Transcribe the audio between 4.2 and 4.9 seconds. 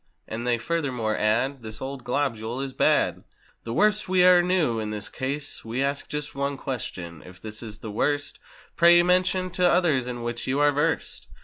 e'er knew!" In